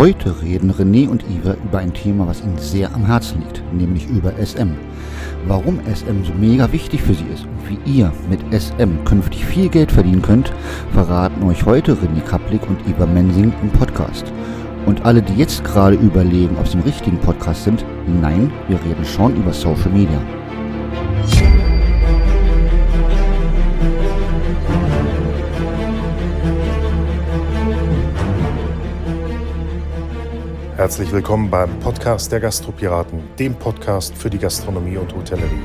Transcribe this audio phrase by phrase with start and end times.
[0.00, 4.08] Heute reden René und Iva über ein Thema, was ihnen sehr am Herzen liegt, nämlich
[4.08, 4.70] über SM.
[5.46, 9.68] Warum SM so mega wichtig für sie ist und wie ihr mit SM künftig viel
[9.68, 10.54] Geld verdienen könnt,
[10.94, 14.24] verraten euch heute René Kaplik und Iva Mensing im Podcast.
[14.86, 17.84] Und alle, die jetzt gerade überlegen, ob sie im richtigen Podcast sind,
[18.22, 20.18] nein, wir reden schon über Social Media.
[30.80, 35.62] Herzlich willkommen beim Podcast der Gastropiraten, dem Podcast für die Gastronomie und Hotellerie.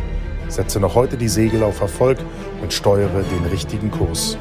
[0.50, 2.18] Setze noch heute die Segel auf Erfolg
[2.62, 4.38] und steuere den richtigen Kurs.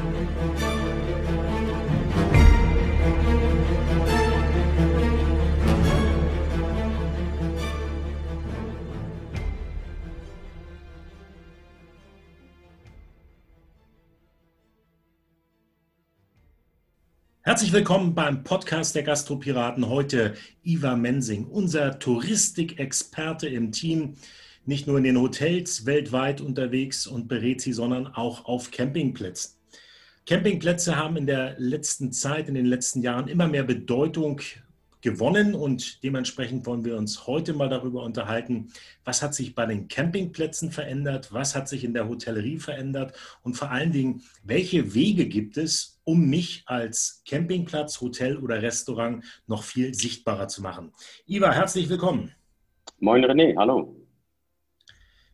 [17.55, 19.87] Herzlich willkommen beim Podcast der Gastropiraten.
[19.87, 24.15] Heute Iva Mensing, unser Touristikexperte im Team.
[24.65, 29.55] Nicht nur in den Hotels weltweit unterwegs und berät sie, sondern auch auf Campingplätzen.
[30.25, 34.41] Campingplätze haben in der letzten Zeit, in den letzten Jahren immer mehr Bedeutung
[35.05, 38.71] gewonnen und dementsprechend wollen wir uns heute mal darüber unterhalten,
[39.03, 43.53] was hat sich bei den Campingplätzen verändert, was hat sich in der Hotellerie verändert und
[43.53, 49.61] vor allen Dingen, welche Wege gibt es, um mich als Campingplatz, Hotel oder Restaurant noch
[49.61, 50.91] viel sichtbarer zu machen.
[51.27, 52.31] Iva, herzlich willkommen.
[52.99, 53.95] Moin René, hallo.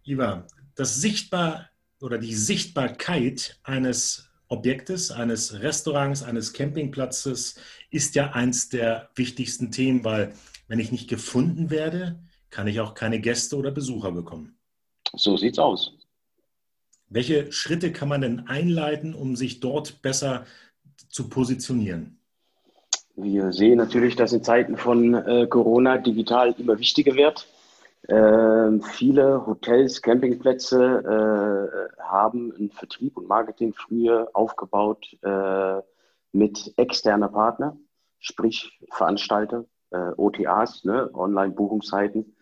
[0.03, 1.69] Iva, das Sichtbar
[2.02, 7.55] oder die Sichtbarkeit eines Objektes, eines Restaurants, eines Campingplatzes
[7.89, 10.33] ist ja eins der wichtigsten Themen, weil
[10.67, 14.57] wenn ich nicht gefunden werde, kann ich auch keine Gäste oder Besucher bekommen.
[15.16, 15.94] So sieht's aus.
[17.07, 20.45] Welche Schritte kann man denn einleiten, um sich dort besser
[21.09, 22.17] zu positionieren?
[23.16, 27.47] Wir sehen natürlich, dass in Zeiten von äh, Corona digital immer wichtiger wird.
[28.07, 30.81] Äh, viele Hotels, Campingplätze
[32.00, 35.81] äh, haben einen Vertrieb und Marketing früher aufgebaut äh,
[36.31, 37.78] mit externer Partner,
[38.19, 42.35] sprich Veranstalter, äh, OTAs, ne, Online-Buchungsseiten.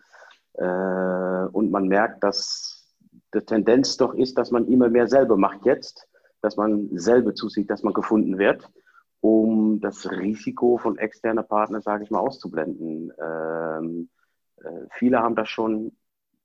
[0.54, 2.96] Äh, und man merkt, dass
[3.34, 6.08] die Tendenz doch ist, dass man immer mehr selber macht jetzt,
[6.40, 8.68] dass man selber zusieht, dass man gefunden wird,
[9.20, 13.12] um das Risiko von externer Partner, sage ich mal, auszublenden.
[13.22, 14.19] Ähm, äh,
[14.92, 15.92] viele haben das schon,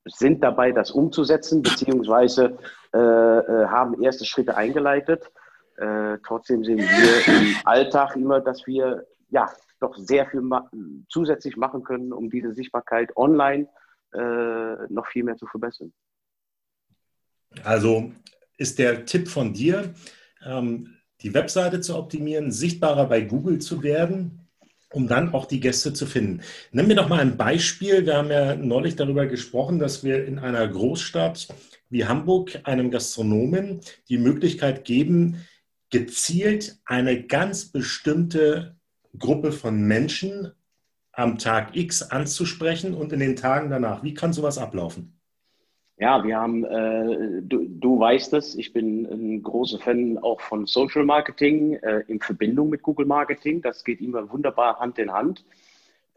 [0.05, 2.57] sind dabei, das umzusetzen, beziehungsweise
[2.93, 5.31] äh, äh, haben erste Schritte eingeleitet.
[5.77, 9.49] Äh, trotzdem sehen wir im Alltag immer, dass wir ja
[9.79, 10.69] doch sehr viel ma
[11.09, 13.67] zusätzlich machen können, um diese Sichtbarkeit online
[14.13, 15.91] äh, noch viel mehr zu verbessern.
[17.63, 18.11] Also
[18.57, 19.93] ist der Tipp von dir,
[20.45, 24.44] ähm, die Webseite zu optimieren, sichtbarer bei Google zu werden,
[24.93, 26.41] um dann auch die Gäste zu finden.
[26.71, 28.05] Nimm mir doch mal ein Beispiel.
[28.05, 31.47] Wir haben ja neulich darüber gesprochen, dass wir in einer Großstadt
[31.89, 35.45] wie Hamburg einem Gastronomen die Möglichkeit geben,
[35.89, 38.75] gezielt eine ganz bestimmte
[39.17, 40.51] Gruppe von Menschen
[41.11, 44.03] am Tag X anzusprechen und in den Tagen danach.
[44.03, 45.14] Wie kann sowas ablaufen?
[45.97, 50.65] Ja, wir haben, äh, du, du weißt es, ich bin ein großer Fan auch von
[50.65, 53.61] Social Marketing äh, in Verbindung mit Google Marketing.
[53.61, 55.45] Das geht immer wunderbar Hand in Hand.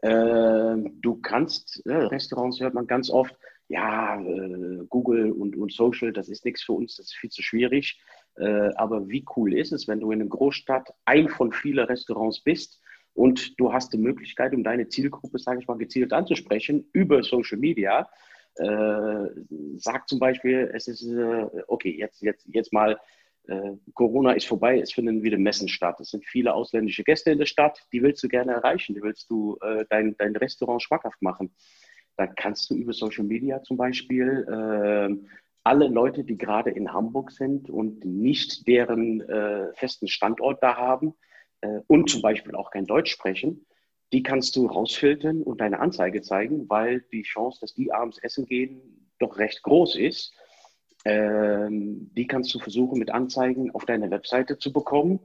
[0.01, 3.33] Äh, du kannst, äh, Restaurants hört man ganz oft,
[3.69, 7.41] ja, äh, Google und, und Social, das ist nichts für uns, das ist viel zu
[7.41, 8.01] schwierig.
[8.35, 12.41] Äh, aber wie cool ist es, wenn du in einer Großstadt ein von vielen Restaurants
[12.41, 12.81] bist
[13.13, 17.57] und du hast die Möglichkeit, um deine Zielgruppe, sage ich mal, gezielt anzusprechen über Social
[17.57, 18.09] Media
[18.59, 19.29] äh,
[19.77, 22.99] sagt zum Beispiel, es ist, äh, okay, jetzt, jetzt, jetzt mal,
[23.47, 25.99] äh, Corona ist vorbei, es finden wieder Messen statt.
[25.99, 29.29] Es sind viele ausländische Gäste in der Stadt, die willst du gerne erreichen, die willst
[29.29, 31.53] du äh, dein, dein Restaurant schmackhaft machen.
[32.17, 35.15] Dann kannst du über Social Media zum Beispiel äh,
[35.63, 41.15] alle Leute, die gerade in Hamburg sind und nicht deren äh, festen Standort da haben
[41.87, 43.65] und zum Beispiel auch kein Deutsch sprechen,
[44.11, 48.45] die kannst du rausfiltern und deine Anzeige zeigen, weil die Chance, dass die abends essen
[48.45, 48.81] gehen,
[49.19, 50.33] doch recht groß ist.
[51.05, 55.19] Ähm, die kannst du versuchen mit Anzeigen auf deine Webseite zu bekommen.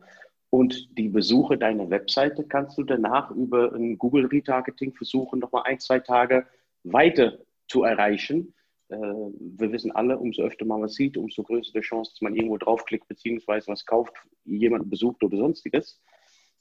[0.51, 5.81] Und die Besuche deiner Webseite kannst du danach über ein Google Retargeting versuchen, nochmal ein,
[5.81, 6.47] zwei Tage
[6.85, 8.55] weiter zu erreichen.
[8.89, 12.37] Äh, wir wissen alle, umso öfter man was sieht, umso größer die Chance, dass man
[12.37, 14.13] irgendwo draufklickt, beziehungsweise was kauft,
[14.45, 16.01] jemanden besucht oder sonstiges.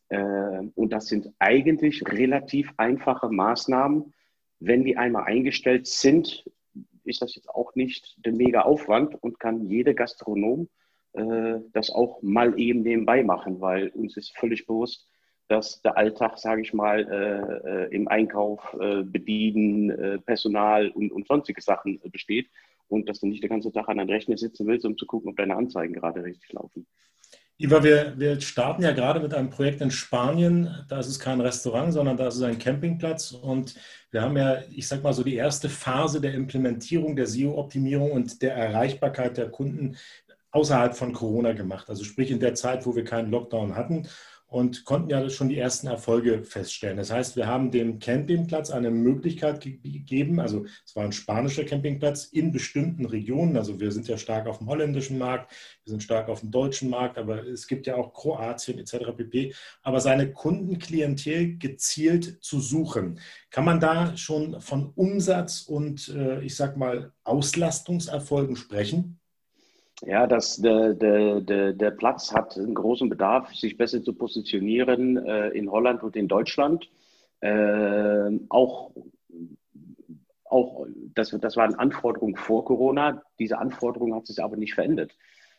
[0.09, 4.13] Ähm, und das sind eigentlich relativ einfache Maßnahmen.
[4.59, 6.45] Wenn die einmal eingestellt sind,
[7.03, 10.69] ist das jetzt auch nicht der mega Aufwand und kann jeder Gastronom
[11.13, 15.07] äh, das auch mal eben nebenbei machen, weil uns ist völlig bewusst,
[15.47, 21.11] dass der Alltag, sage ich mal, äh, äh, im Einkauf, äh, Bedienen, äh, Personal und,
[21.11, 22.49] und sonstige Sachen äh, besteht
[22.87, 25.29] und dass du nicht den ganzen Tag an deinem Rechner sitzen willst, um zu gucken,
[25.29, 26.87] ob deine Anzeigen gerade richtig laufen.
[27.59, 30.85] Iva, wir, wir starten ja gerade mit einem Projekt in Spanien.
[30.89, 33.31] Da ist es kein Restaurant, sondern da ist es ein Campingplatz.
[33.31, 33.75] Und
[34.11, 38.41] wir haben ja, ich sag mal so, die erste Phase der Implementierung der SEO-Optimierung und
[38.41, 39.97] der Erreichbarkeit der Kunden
[40.51, 41.89] außerhalb von Corona gemacht.
[41.89, 44.07] Also sprich in der Zeit, wo wir keinen Lockdown hatten
[44.53, 46.97] und konnten ja schon die ersten Erfolge feststellen.
[46.97, 52.25] Das heißt, wir haben dem Campingplatz eine Möglichkeit gegeben, also es war ein spanischer Campingplatz
[52.25, 55.51] in bestimmten Regionen, also wir sind ja stark auf dem holländischen Markt,
[55.83, 59.17] wir sind stark auf dem deutschen Markt, aber es gibt ja auch Kroatien etc.
[59.17, 59.55] pp.
[59.81, 63.19] Aber seine Kundenklientel gezielt zu suchen,
[63.49, 69.19] kann man da schon von Umsatz und äh, ich sag mal Auslastungserfolgen sprechen?
[70.05, 75.17] Ja, das, der, der, der, der Platz hat einen großen Bedarf, sich besser zu positionieren
[75.17, 76.89] äh, in Holland und in Deutschland.
[77.39, 78.91] Äh, auch,
[80.45, 80.85] auch
[81.15, 83.21] das, das waren Anforderungen vor Corona.
[83.39, 85.15] Diese Anforderung hat sich aber nicht verändert.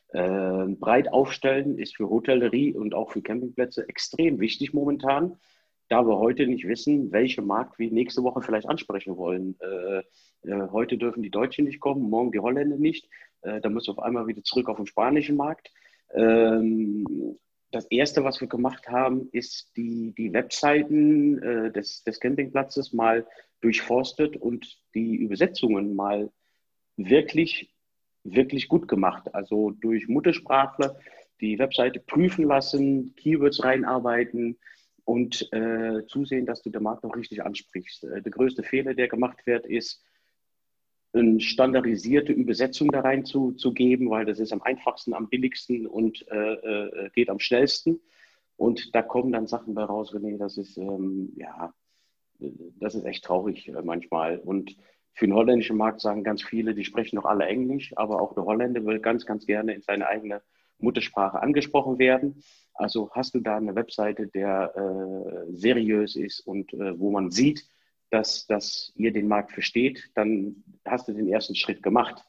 [0.09, 5.39] Äh, breit aufstellen ist für Hotellerie und auch für Campingplätze extrem wichtig momentan
[5.89, 9.57] da wir heute nicht wissen, welche Markt wir nächste Woche vielleicht ansprechen wollen.
[9.61, 9.99] Äh,
[10.49, 13.09] äh, heute dürfen die Deutschen nicht kommen, morgen die Holländer nicht.
[13.45, 15.71] Äh, dann müssen wir auf einmal wieder zurück auf den spanischen Markt.
[16.13, 17.39] Ähm,
[17.71, 23.27] das Erste, was wir gemacht haben, ist die, die Webseiten äh, des, des Campingplatzes mal
[23.61, 26.31] durchforstet und die Übersetzungen mal
[26.97, 27.75] wirklich,
[28.23, 29.35] wirklich gut gemacht.
[29.35, 30.97] Also durch Muttersprachler
[31.41, 34.57] die Webseite prüfen lassen, Keywords reinarbeiten,
[35.05, 38.05] und äh, zusehen, dass du den Markt auch richtig ansprichst.
[38.05, 40.03] Äh, der größte Fehler, der gemacht wird, ist,
[41.15, 47.11] eine standardisierte Übersetzung da reinzugeben, weil das ist am einfachsten, am billigsten und äh, äh,
[47.11, 48.01] geht am schnellsten.
[48.57, 51.73] Und da kommen dann Sachen bei raus, René, das ist, ähm, ja,
[52.81, 54.39] das ist echt traurig äh, manchmal.
[54.39, 54.77] Und
[55.13, 58.45] für den holländischen Markt sagen ganz viele, die sprechen noch alle Englisch, aber auch der
[58.45, 60.43] Holländer will ganz, ganz gerne in seine eigene
[60.79, 62.43] Muttersprache angesprochen werden.
[62.75, 67.65] Also hast du da eine Webseite, der äh, seriös ist und äh, wo man sieht,
[68.11, 72.25] dass, dass ihr den Markt versteht, dann hast du den ersten Schritt gemacht.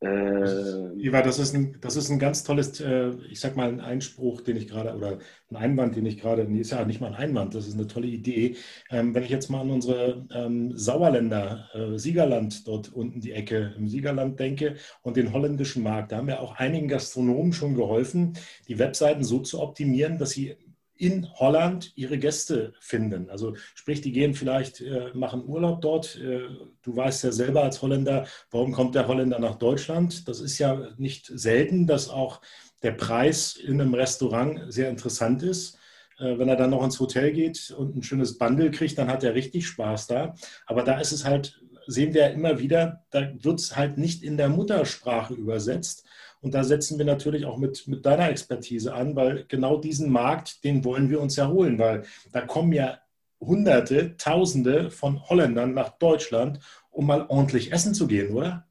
[0.00, 3.80] Äh, Iva, das ist ein, das ist ein ganz tolles, äh, ich sag mal, ein
[3.80, 5.18] Einspruch, den ich gerade, oder
[5.50, 7.88] ein Einwand, den ich gerade, nee, ist ja nicht mal ein Einwand, das ist eine
[7.88, 8.56] tolle Idee.
[8.90, 13.74] Ähm, wenn ich jetzt mal an unsere ähm, Sauerländer, äh, Siegerland dort unten die Ecke
[13.76, 18.34] im Siegerland denke und den holländischen Markt, da haben wir auch einigen Gastronomen schon geholfen,
[18.68, 20.56] die Webseiten so zu optimieren, dass sie
[20.98, 23.30] in Holland ihre Gäste finden.
[23.30, 26.16] Also sprich, die gehen vielleicht, äh, machen Urlaub dort.
[26.16, 26.48] Äh,
[26.82, 30.28] du weißt ja selber als Holländer, warum kommt der Holländer nach Deutschland?
[30.28, 32.40] Das ist ja nicht selten, dass auch
[32.82, 35.78] der Preis in einem Restaurant sehr interessant ist.
[36.18, 39.24] Äh, wenn er dann noch ins Hotel geht und ein schönes Bundle kriegt, dann hat
[39.24, 40.34] er richtig Spaß da.
[40.66, 44.22] Aber da ist es halt, sehen wir ja immer wieder, da wird es halt nicht
[44.22, 46.04] in der Muttersprache übersetzt.
[46.40, 50.64] Und da setzen wir natürlich auch mit, mit deiner Expertise an, weil genau diesen Markt,
[50.64, 52.98] den wollen wir uns ja holen, weil da kommen ja
[53.40, 58.66] Hunderte, Tausende von Holländern nach Deutschland, um mal ordentlich essen zu gehen, oder?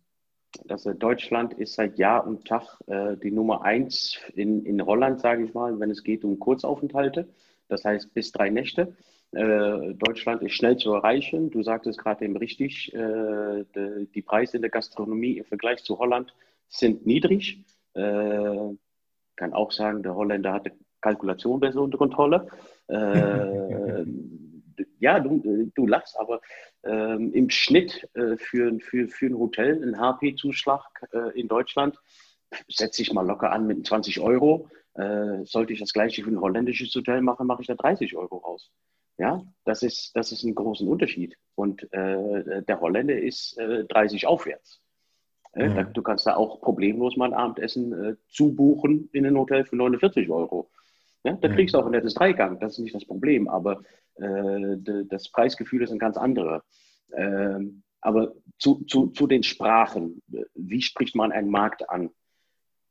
[0.69, 5.45] Also Deutschland ist seit Jahr und Tag äh, die Nummer eins in, in Holland, sage
[5.45, 7.27] ich mal, wenn es geht um Kurzaufenthalte.
[7.67, 8.93] Das heißt bis drei Nächte.
[9.31, 11.51] Äh, Deutschland ist schnell zu erreichen.
[11.51, 15.99] Du sagtest gerade eben richtig, äh, die, die Preise in der Gastronomie im Vergleich zu
[15.99, 16.33] Holland
[16.69, 17.65] sind niedrig.
[17.93, 18.75] Äh,
[19.35, 20.71] kann auch sagen, der Holländer hat die
[21.01, 22.47] Kalkulation besser unter Kontrolle.
[22.87, 24.03] Äh,
[24.99, 26.41] ja, du, du lachst, aber
[26.83, 30.81] ähm, im Schnitt äh, für, für, für ein Hotel, ein HP-Zuschlag
[31.13, 31.97] äh, in Deutschland,
[32.67, 34.69] setze ich mal locker an mit 20 Euro.
[34.93, 38.37] Äh, sollte ich das gleiche für ein holländisches Hotel machen, mache ich da 30 Euro
[38.37, 38.71] raus.
[39.19, 41.35] Ja, das ist, das ist ein großen Unterschied.
[41.55, 44.27] Und äh, der Holländer ist 30
[45.57, 45.89] äh, aufwärts.
[45.89, 45.93] Mhm.
[45.93, 50.29] Du kannst da auch problemlos mal ein Abendessen äh, zubuchen in ein Hotel für 49
[50.29, 50.69] Euro.
[51.23, 53.81] Ja, da kriegst du auch ein nettes Dreigang, das ist nicht das Problem, aber
[54.15, 54.77] äh,
[55.09, 56.63] das Preisgefühl ist ein ganz anderer.
[57.13, 60.21] Ähm, aber zu, zu, zu den Sprachen,
[60.53, 62.11] wie spricht man einen Markt an?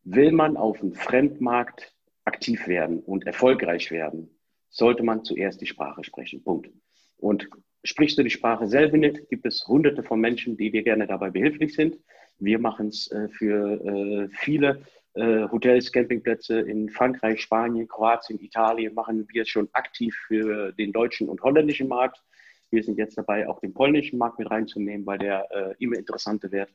[0.02, 1.96] Will man auf einem Fremdmarkt
[2.26, 4.30] aktiv werden und erfolgreich werden,
[4.68, 6.42] sollte man zuerst die Sprache sprechen.
[6.42, 6.70] Punkt.
[7.16, 7.48] Und
[7.84, 11.30] sprichst du die Sprache selber nicht, gibt es hunderte von Menschen, die dir gerne dabei
[11.30, 11.96] behilflich sind.
[12.38, 14.82] Wir machen es äh, für äh, viele
[15.14, 20.92] äh, Hotels, Campingplätze in Frankreich, Spanien, Kroatien, Italien machen wir es schon aktiv für den
[20.92, 22.22] deutschen und holländischen Markt.
[22.70, 26.50] Wir sind jetzt dabei, auch den polnischen Markt mit reinzunehmen, weil der äh, immer interessanter
[26.52, 26.68] wird.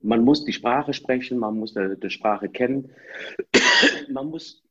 [0.00, 2.90] Man muss die Sprache sprechen, man muss die, die Sprache kennen,
[4.10, 4.62] man muss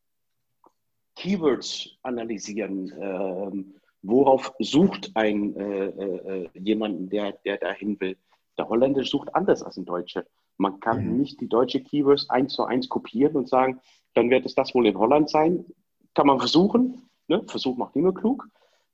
[1.15, 2.93] Keywords analysieren.
[2.99, 8.17] Ähm, worauf sucht ein äh, äh, jemand, der, der dahin will?
[8.57, 10.25] Der Holländer sucht anders als ein Deutscher.
[10.57, 11.17] Man kann mhm.
[11.17, 13.79] nicht die deutsche Keywords eins zu eins kopieren und sagen,
[14.13, 15.65] dann wird es das wohl in Holland sein.
[16.13, 17.10] Kann man versuchen.
[17.27, 17.43] Ne?
[17.48, 18.48] Versuch macht immer klug.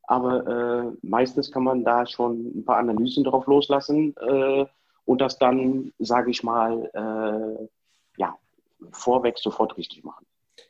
[0.04, 4.66] Aber äh, meistens kann man da schon ein paar Analysen drauf loslassen äh,
[5.06, 7.68] und das dann, sage ich mal, äh,
[8.18, 8.36] ja,
[8.92, 10.26] vorweg sofort richtig machen.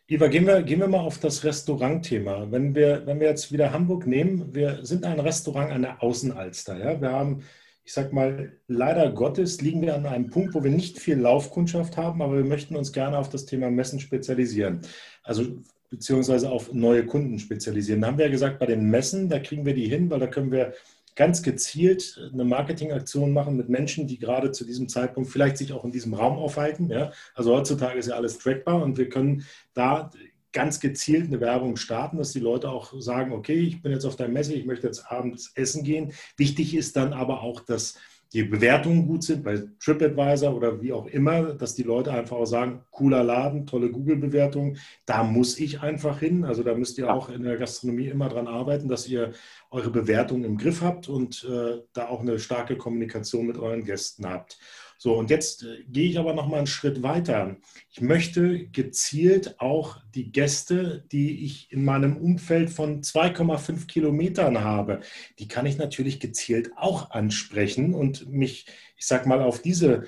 [0.08, 2.48] Iva, gehen wir, gehen wir mal auf das Restaurantthema.
[2.50, 6.78] Wenn wir, wenn wir jetzt wieder Hamburg nehmen, wir sind ein Restaurant an der Außenalster.
[6.78, 7.00] Ja?
[7.00, 7.44] Wir haben,
[7.90, 11.98] ich sag mal, leider Gottes liegen wir an einem Punkt, wo wir nicht viel Laufkundschaft
[11.98, 14.82] haben, aber wir möchten uns gerne auf das Thema Messen spezialisieren.
[15.24, 18.02] Also beziehungsweise auf neue Kunden spezialisieren.
[18.02, 20.28] Da haben wir ja gesagt, bei den Messen, da kriegen wir die hin, weil da
[20.28, 20.76] können wir
[21.16, 25.84] ganz gezielt eine Marketingaktion machen mit Menschen, die gerade zu diesem Zeitpunkt vielleicht sich auch
[25.84, 26.92] in diesem Raum aufhalten.
[26.92, 27.12] Ja?
[27.34, 30.12] Also heutzutage ist ja alles trackbar und wir können da
[30.52, 34.16] ganz gezielt eine Werbung starten, dass die Leute auch sagen, okay, ich bin jetzt auf
[34.16, 36.14] der Messe, ich möchte jetzt abends essen gehen.
[36.38, 37.98] Wichtig ist dann aber auch, dass
[38.34, 42.46] die Bewertungen gut sind bei TripAdvisor oder wie auch immer, dass die Leute einfach auch
[42.46, 46.46] sagen, cooler Laden, tolle Google-Bewertung, da muss ich einfach hin.
[46.46, 49.34] Also da müsst ihr auch in der Gastronomie immer dran arbeiten, dass ihr
[49.72, 54.28] eure Bewertungen im Griff habt und äh, da auch eine starke Kommunikation mit euren Gästen
[54.28, 54.60] habt.
[55.02, 57.56] So, und jetzt äh, gehe ich aber noch mal einen Schritt weiter.
[57.90, 65.00] Ich möchte gezielt auch die Gäste, die ich in meinem Umfeld von 2,5 Kilometern habe,
[65.40, 68.66] die kann ich natürlich gezielt auch ansprechen und mich,
[68.98, 70.04] ich sag mal, auf diese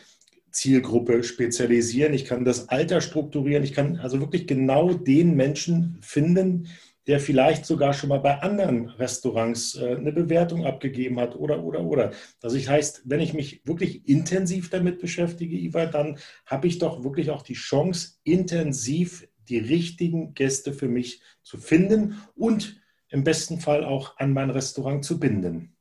[0.52, 2.14] Zielgruppe spezialisieren.
[2.14, 3.64] Ich kann das Alter strukturieren.
[3.64, 6.68] Ich kann also wirklich genau den Menschen finden,
[7.12, 11.82] der vielleicht sogar schon mal bei anderen Restaurants äh, eine Bewertung abgegeben hat oder, oder,
[11.82, 12.12] oder.
[12.42, 17.04] Also das heißt, wenn ich mich wirklich intensiv damit beschäftige, Iva, dann habe ich doch
[17.04, 23.60] wirklich auch die Chance, intensiv die richtigen Gäste für mich zu finden und im besten
[23.60, 25.76] Fall auch an mein Restaurant zu binden.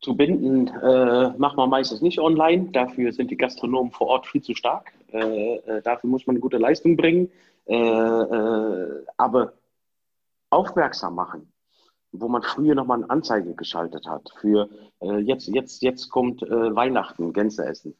[0.00, 2.70] Zu binden äh, macht man meistens nicht online.
[2.72, 4.92] Dafür sind die Gastronomen vor Ort viel zu stark.
[5.12, 7.30] Äh, äh, dafür muss man eine gute Leistung bringen.
[7.68, 9.52] Äh, äh, aber
[10.52, 11.52] aufmerksam machen,
[12.12, 14.68] wo man früher nochmal eine Anzeige geschaltet hat für
[15.00, 17.96] äh, jetzt, jetzt, jetzt kommt äh, Weihnachten, Gänse essen.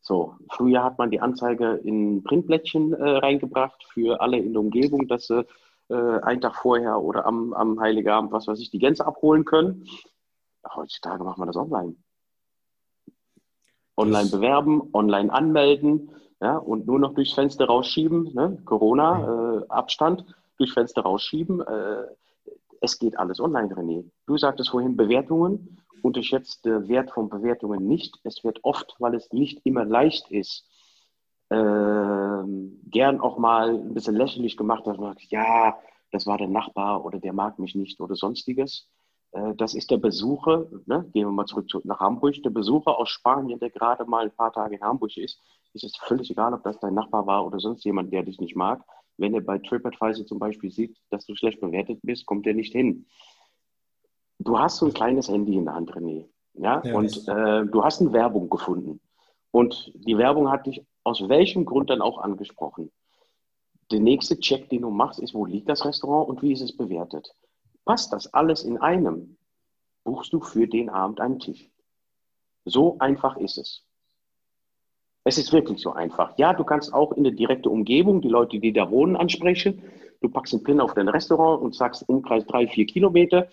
[0.00, 5.08] So, früher hat man die Anzeige in Printblättchen äh, reingebracht für alle in der Umgebung,
[5.08, 5.44] dass sie
[5.88, 9.84] äh, einen Tag vorher oder am, am Heiligabend, was weiß ich, die Gänse abholen können.
[10.74, 11.96] Heutzutage macht man das online.
[13.96, 18.62] Online bewerben, online anmelden ja, und nur noch durchs Fenster rausschieben, ne?
[18.64, 20.20] Corona-Abstand.
[20.20, 21.60] Äh, durch Fenster rausschieben.
[21.60, 22.04] Äh,
[22.80, 24.04] es geht alles online, René.
[24.26, 25.78] Du sagtest vorhin Bewertungen.
[26.02, 28.20] Unterschätzt der Wert von Bewertungen nicht.
[28.22, 30.64] Es wird oft, weil es nicht immer leicht ist,
[31.50, 31.56] äh,
[32.90, 35.76] gern auch mal ein bisschen lächerlich gemacht, dass man sagt, ja,
[36.12, 38.88] das war der Nachbar oder der mag mich nicht oder sonstiges.
[39.32, 41.08] Äh, das ist der Besucher, ne?
[41.12, 44.30] gehen wir mal zurück zu, nach Hamburg, der Besucher aus Spanien, der gerade mal ein
[44.30, 45.40] paar Tage in Hamburg ist,
[45.74, 48.54] ist es völlig egal, ob das dein Nachbar war oder sonst jemand, der dich nicht
[48.54, 48.84] mag
[49.18, 52.72] wenn er bei TripAdvisor zum Beispiel sieht, dass du schlecht bewertet bist, kommt er nicht
[52.72, 53.06] hin.
[54.38, 56.28] Du hast so ein kleines Handy in der Hand, René.
[56.54, 56.80] Ja?
[56.84, 59.00] ja und äh, du hast eine Werbung gefunden.
[59.50, 62.92] Und die Werbung hat dich aus welchem Grund dann auch angesprochen.
[63.90, 66.76] Der nächste Check, den du machst, ist, wo liegt das Restaurant und wie ist es
[66.76, 67.34] bewertet.
[67.84, 69.38] Passt das alles in einem,
[70.04, 71.70] buchst du für den Abend einen Tisch.
[72.66, 73.87] So einfach ist es.
[75.28, 76.32] Es ist wirklich so einfach.
[76.38, 79.82] Ja, du kannst auch in der direkten Umgebung die Leute, die da wohnen, ansprechen.
[80.22, 83.46] Du packst einen Pin auf dein Restaurant und sagst Umkreis drei, vier Kilometer.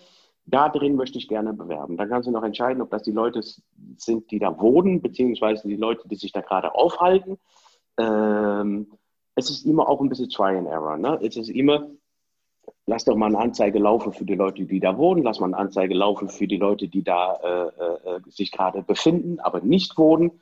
[0.46, 1.98] Da drin möchte ich gerne bewerben.
[1.98, 3.41] Dann kannst du noch entscheiden, ob das die Leute
[3.98, 7.39] sind, die da wohnen, beziehungsweise die Leute, die sich da gerade aufhalten.
[7.98, 8.88] Ähm,
[9.36, 10.96] es ist immer auch ein bisschen Try and Error.
[10.96, 11.20] Ne?
[11.24, 11.89] Es ist immer,
[12.86, 15.58] lass doch mal eine Anzeige laufen für die Leute, die da wohnen, lass mal eine
[15.58, 20.39] Anzeige laufen für die Leute, die da äh, äh, sich gerade befinden, aber nicht wohnen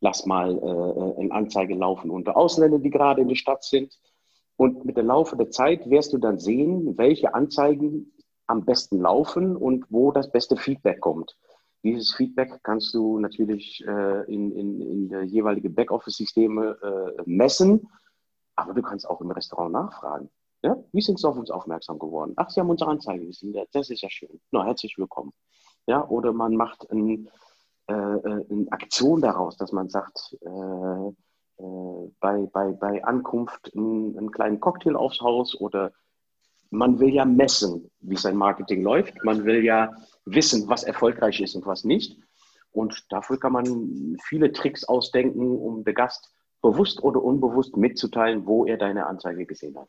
[0.00, 3.98] lass mal äh, eine Anzeige laufen unter Ausländern, die gerade in der Stadt sind.
[4.56, 8.12] Und mit der Laufe der Zeit wirst du dann sehen, welche Anzeigen
[8.46, 11.36] am besten laufen und wo das beste Feedback kommt.
[11.82, 17.88] Dieses Feedback kannst du natürlich äh, in, in, in der jeweilige Backoffice-Systeme äh, messen,
[18.56, 20.30] aber du kannst auch im Restaurant nachfragen.
[20.62, 20.76] Ja?
[20.92, 22.32] Wie sind Sie auf uns aufmerksam geworden?
[22.36, 23.56] Ach, Sie haben unsere Anzeige gesehen.
[23.72, 24.40] Das ist ja schön.
[24.50, 25.32] Na, herzlich willkommen.
[25.86, 27.28] Ja, oder man macht ein,
[27.88, 31.08] äh, äh, eine Aktion daraus, dass man sagt, äh,
[31.58, 35.92] äh, bei, bei, bei Ankunft einen, einen kleinen Cocktail aufs Haus oder
[36.70, 39.24] man will ja messen, wie sein Marketing läuft.
[39.24, 39.92] Man will ja
[40.24, 42.18] wissen, was erfolgreich ist und was nicht.
[42.72, 48.66] Und dafür kann man viele Tricks ausdenken, um der Gast bewusst oder unbewusst mitzuteilen, wo
[48.66, 49.88] er deine Anzeige gesehen hat.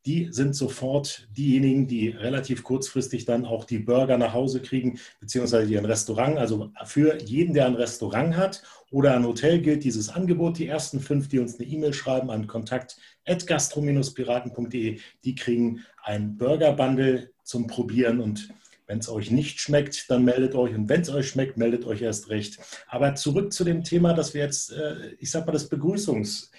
[0.06, 5.70] die sind sofort diejenigen, die relativ kurzfristig dann auch die Burger nach Hause kriegen, beziehungsweise
[5.70, 6.38] ihren Restaurant.
[6.38, 10.56] Also für jeden, der ein Restaurant hat oder ein Hotel, gilt dieses Angebot.
[10.58, 17.66] Die ersten fünf, die uns eine E-Mail schreiben an kontakt.gastro-piraten.de, die kriegen ein Burger-Bundle zum
[17.66, 18.48] Probieren und
[18.86, 20.74] wenn es euch nicht schmeckt, dann meldet euch.
[20.74, 22.58] Und wenn es euch schmeckt, meldet euch erst recht.
[22.88, 26.50] Aber zurück zu dem Thema, dass wir jetzt, äh, ich sag mal, das Begrüßungs-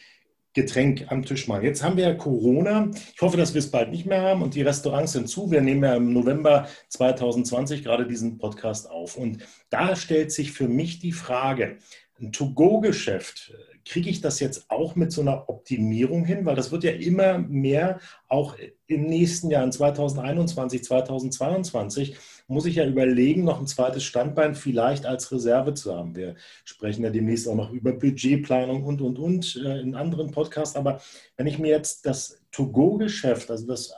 [0.53, 1.63] Getränk am Tisch machen.
[1.63, 2.89] Jetzt haben wir ja Corona.
[3.15, 5.49] Ich hoffe, dass wir es bald nicht mehr haben und die Restaurants sind zu.
[5.49, 9.15] Wir nehmen ja im November 2020 gerade diesen Podcast auf.
[9.15, 9.39] Und
[9.69, 11.77] da stellt sich für mich die Frage,
[12.19, 13.53] ein To-Go-Geschäft,
[13.85, 16.45] kriege ich das jetzt auch mit so einer Optimierung hin?
[16.45, 18.55] Weil das wird ja immer mehr auch
[18.87, 25.05] im nächsten Jahr, in 2021, 2022, muss ich ja überlegen, noch ein zweites Standbein vielleicht
[25.05, 26.15] als Reserve zu haben.
[26.15, 26.35] Wir
[26.65, 30.75] sprechen ja demnächst auch noch über Budgetplanung und, und, und äh, in anderen Podcasts.
[30.75, 31.01] Aber
[31.37, 33.93] wenn ich mir jetzt das To-Go-Geschäft, also das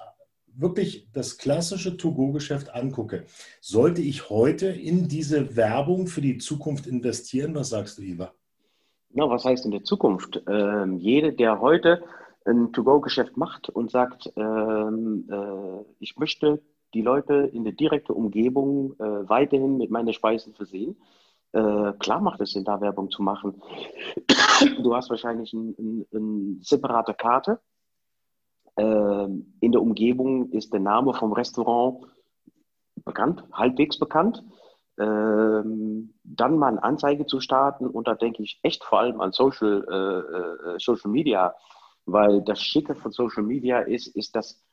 [0.55, 3.25] wirklich das klassische To-Go-Geschäft angucke,
[3.59, 7.55] sollte ich heute in diese Werbung für die Zukunft investieren?
[7.55, 8.33] Was sagst du, Iva?
[9.15, 10.41] Na, was heißt in der Zukunft?
[10.47, 12.03] Ähm, jeder, der heute
[12.45, 16.63] ein To-Go-Geschäft macht und sagt, ähm, äh, ich möchte
[16.95, 20.97] die Leute in der direkten Umgebung äh, weiterhin mit meinen Speisen versehen.
[21.51, 23.61] Äh, klar macht es Sinn, da Werbung zu machen.
[24.81, 27.59] du hast wahrscheinlich eine ein, ein separate Karte.
[28.75, 29.27] Äh,
[29.59, 32.07] in der Umgebung ist der Name vom Restaurant
[33.05, 34.43] bekannt, halbwegs bekannt.
[34.99, 39.31] Ähm, dann mal eine Anzeige zu starten und da denke ich echt vor allem an
[39.31, 41.55] Social, äh, äh, Social Media,
[42.05, 44.63] weil das Schicke von Social Media ist, ist, dass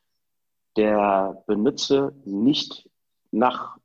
[0.77, 2.89] der Benutzer nicht
[3.31, 3.79] nach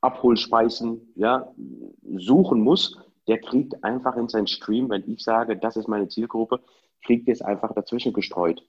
[0.00, 1.52] Abholspeisen ja,
[2.16, 2.98] suchen muss.
[3.26, 6.60] Der kriegt einfach in seinen Stream, wenn ich sage, das ist meine Zielgruppe,
[7.04, 8.62] kriegt es einfach dazwischen gestreut.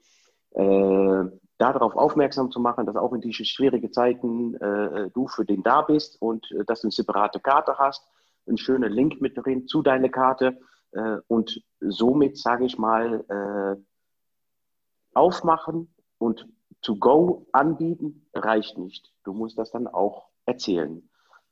[0.52, 1.26] Äh,
[1.60, 5.82] darauf aufmerksam zu machen, dass auch in diese schwierigen Zeiten äh, du für den da
[5.82, 8.08] bist und äh, dass du eine separate Karte hast,
[8.48, 10.58] einen schönen Link mit drin zu deiner Karte
[10.91, 13.82] äh, und somit, sage ich mal, äh,
[15.13, 16.48] aufmachen und
[16.82, 19.13] to go anbieten reicht nicht.
[19.26, 21.08] Du musst das dann auch erzählen.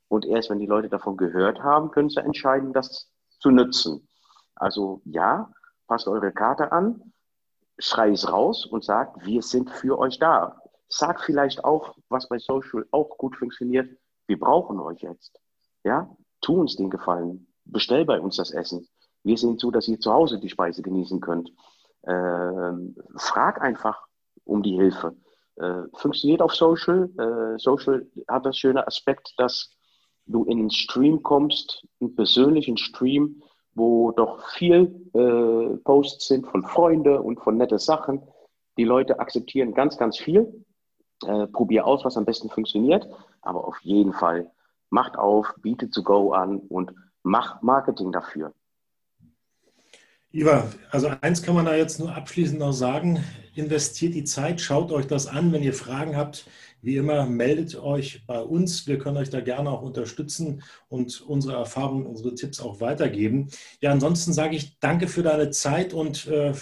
[0.08, 4.08] Und erst wenn die Leute davon gehört haben, können sie entscheiden, das zu nutzen.
[4.54, 5.52] Also ja,
[5.86, 7.12] passt eure Karte an,
[7.78, 10.60] schrei es raus und sagt, wir sind für euch da.
[10.88, 13.90] Sag vielleicht auch, was bei Social auch gut funktioniert,
[14.26, 15.40] wir brauchen euch jetzt.
[15.84, 17.46] Ja, tu uns den Gefallen.
[17.64, 18.88] Bestell bei uns das Essen.
[19.22, 21.50] Wir sehen zu, dass ihr zu Hause die Speise genießen könnt.
[22.06, 24.06] Ähm, frag einfach
[24.44, 25.16] um die Hilfe.
[25.56, 27.10] Äh, funktioniert auf Social.
[27.18, 29.70] Äh, Social hat das schöne Aspekt, dass
[30.26, 33.42] du in einen Stream kommst, einen persönlichen Stream,
[33.78, 38.22] wo doch viel äh, Posts sind von Freunden und von nette Sachen.
[38.76, 40.64] Die Leute akzeptieren ganz, ganz viel.
[41.26, 43.08] Äh, probier aus, was am besten funktioniert.
[43.40, 44.50] Aber auf jeden Fall
[44.90, 48.52] macht auf, bietet to go an und macht Marketing dafür.
[50.30, 53.24] Iva, also eins kann man da jetzt nur abschließend noch sagen.
[53.54, 55.52] Investiert die Zeit, schaut euch das an.
[55.52, 56.46] Wenn ihr Fragen habt,
[56.80, 58.86] wie immer, meldet euch bei uns.
[58.86, 63.48] Wir können euch da gerne auch unterstützen und unsere Erfahrungen, unsere Tipps auch weitergeben.
[63.80, 66.52] Ja, ansonsten sage ich danke für deine Zeit und äh,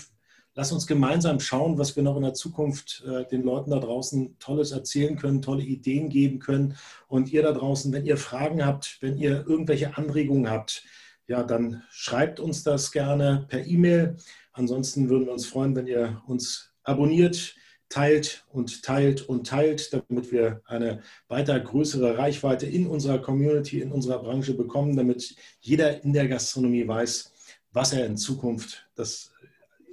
[0.54, 4.38] lass uns gemeinsam schauen, was wir noch in der Zukunft äh, den Leuten da draußen
[4.38, 6.76] Tolles erzählen können, tolle Ideen geben können.
[7.08, 10.82] Und ihr da draußen, wenn ihr Fragen habt, wenn ihr irgendwelche Anregungen habt,
[11.28, 14.16] ja, dann schreibt uns das gerne per E-Mail.
[14.52, 17.54] Ansonsten würden wir uns freuen, wenn ihr uns abonniert,
[17.88, 23.92] teilt und teilt und teilt, damit wir eine weiter größere Reichweite in unserer Community, in
[23.92, 27.32] unserer Branche bekommen, damit jeder in der Gastronomie weiß,
[27.72, 29.32] was er in Zukunft, das,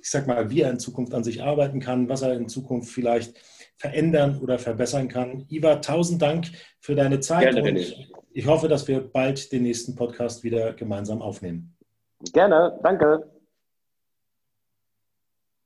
[0.01, 2.91] ich sag mal, wie er in Zukunft an sich arbeiten kann, was er in Zukunft
[2.91, 3.35] vielleicht
[3.77, 5.45] verändern oder verbessern kann.
[5.49, 6.47] Iva, tausend Dank
[6.79, 11.21] für deine Zeit Gerne, und ich hoffe, dass wir bald den nächsten Podcast wieder gemeinsam
[11.21, 11.75] aufnehmen.
[12.31, 13.32] Gerne, danke.